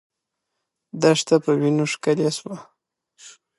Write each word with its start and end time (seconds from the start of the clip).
دښته 1.01 1.35
په 1.43 1.51
وینو 1.59 1.85
ښکلې 1.93 2.29
سوه. 2.37 2.57